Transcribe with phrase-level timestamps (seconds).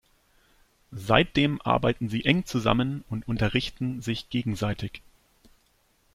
[0.89, 5.03] Seitdem arbeiten sie eng zusammen und unterrichten sich gegenseitig.